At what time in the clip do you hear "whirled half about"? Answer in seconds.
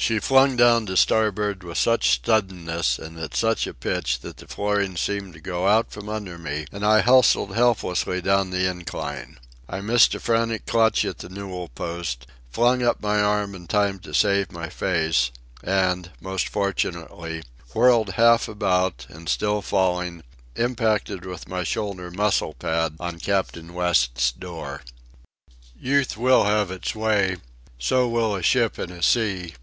17.74-19.04